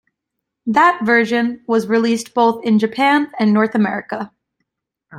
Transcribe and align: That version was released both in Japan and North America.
That 0.65 1.01
version 1.05 1.63
was 1.67 1.85
released 1.85 2.33
both 2.33 2.65
in 2.65 2.79
Japan 2.79 3.31
and 3.37 3.53
North 3.53 3.75
America. 3.75 4.31